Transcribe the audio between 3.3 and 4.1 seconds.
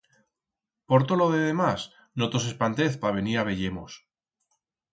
a veyer-mos.